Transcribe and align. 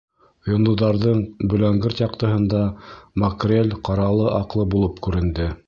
Йондоҙҙарҙың 0.51 1.19
бөләңгерт 1.51 2.01
яҡтыһында 2.03 2.63
макрель 3.25 3.79
ҡаралы-аҡлы 3.91 4.69
булып 4.77 5.03
күренде. 5.09 5.51